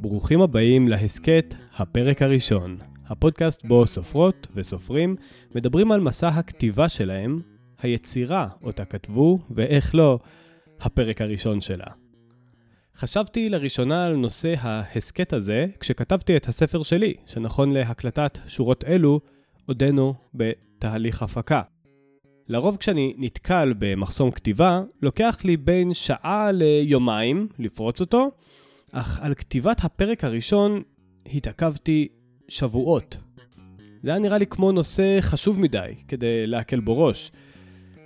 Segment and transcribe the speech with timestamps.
[0.00, 2.76] ברוכים הבאים להסכת הפרק הראשון,
[3.06, 5.16] הפודקאסט בו סופרות וסופרים
[5.54, 7.40] מדברים על מסע הכתיבה שלהם,
[7.82, 10.18] היצירה אותה כתבו, ואיך לא,
[10.80, 11.86] הפרק הראשון שלה.
[12.94, 19.20] חשבתי לראשונה על נושא ההסכת הזה כשכתבתי את הספר שלי, שנכון להקלטת שורות אלו,
[19.66, 20.14] עודנו
[20.84, 21.62] בתהליך הפקה.
[22.48, 28.30] לרוב כשאני נתקל במחסום כתיבה, לוקח לי בין שעה ליומיים לפרוץ אותו,
[28.92, 30.82] אך על כתיבת הפרק הראשון
[31.26, 32.08] התעכבתי
[32.48, 33.16] שבועות.
[34.02, 37.32] זה היה נראה לי כמו נושא חשוב מדי כדי להקל בו ראש.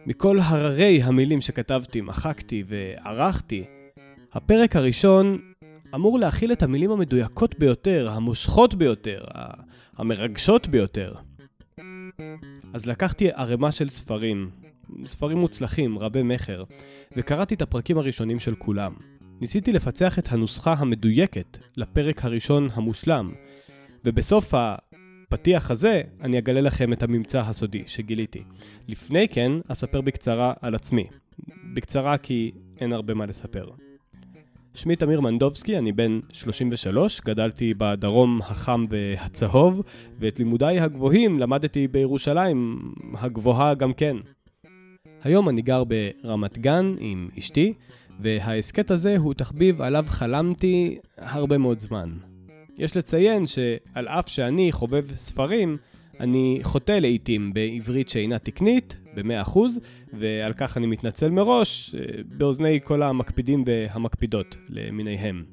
[0.07, 3.65] מכל הררי המילים שכתבתי, מחקתי וערכתי,
[4.33, 5.39] הפרק הראשון
[5.95, 9.25] אמור להכיל את המילים המדויקות ביותר, המושכות ביותר,
[9.97, 11.15] המרגשות ביותר.
[12.79, 14.51] אז לקחתי ערימה של ספרים,
[15.05, 16.65] ספרים מוצלחים, רבי מכר,
[17.17, 18.95] וקראתי את הפרקים הראשונים של כולם.
[19.41, 23.33] ניסיתי לפצח את הנוסחה המדויקת לפרק הראשון המושלם,
[24.05, 28.43] ובסוף הפתיח הזה אני אגלה לכם את הממצא הסודי שגיליתי.
[28.89, 31.05] לפני כן אספר בקצרה על עצמי.
[31.75, 33.71] בקצרה כי אין הרבה מה לספר.
[34.79, 39.83] שמי תמיר מנדובסקי, אני בן 33, גדלתי בדרום החם והצהוב,
[40.19, 44.17] ואת לימודיי הגבוהים למדתי בירושלים, הגבוהה גם כן.
[45.25, 47.73] היום אני גר ברמת גן עם אשתי,
[48.21, 52.13] וההסכת הזה הוא תחביב עליו חלמתי הרבה מאוד זמן.
[52.77, 55.77] יש לציין שעל אף שאני חובב ספרים,
[56.21, 59.59] אני חוטא לעיתים בעברית שאינה תקנית, ב-100%,
[60.13, 65.45] ועל כך אני מתנצל מראש, אה, באוזני כל המקפידים והמקפידות למיניהם.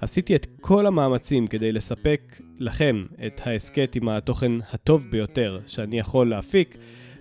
[0.00, 6.30] עשיתי את כל המאמצים כדי לספק לכם את ההסכת עם התוכן הטוב ביותר שאני יכול
[6.30, 6.76] להפיק,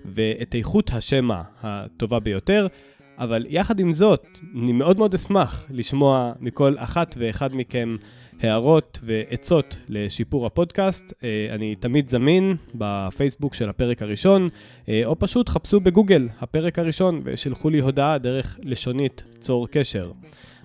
[0.06, 2.68] ואת איכות השמע הטובה ביותר,
[3.22, 4.28] אבל יחד עם זאת,
[4.64, 7.96] אני מאוד מאוד אשמח לשמוע מכל אחת ואחד מכם
[8.40, 11.14] הערות ועצות לשיפור הפודקאסט.
[11.24, 14.50] אה, אני תמיד זמין בפייסבוק של הפרק הראשון,
[14.90, 20.12] אה, או פשוט חפשו בגוגל הפרק הראשון ושלחו לי הודעה דרך לשונית צור קשר.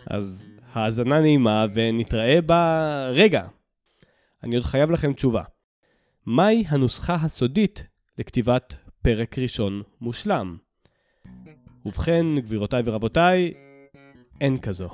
[0.06, 3.46] אז האזנה נעימה ונתראה ברגע.
[4.42, 5.42] אני עוד חייב לכם תשובה.
[6.26, 7.86] מהי הנוסחה הסודית
[8.18, 10.56] לכתיבת פרק ראשון מושלם?
[11.86, 13.52] ובכן, גבירותיי ורבותיי,
[14.40, 14.88] אין כזו.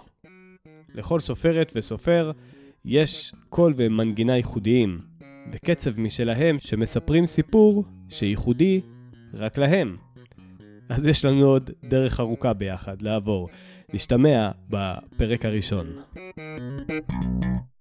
[0.94, 2.32] לכל סופרת וסופר
[2.84, 4.98] יש קול ומנגינה ייחודיים,
[5.52, 8.80] וקצב משלהם שמספרים סיפור שייחודי
[9.34, 9.96] רק להם.
[10.88, 13.48] אז יש לנו עוד דרך ארוכה ביחד לעבור.
[13.94, 15.86] נשתמע בפרק הראשון.
[16.88, 17.41] thank you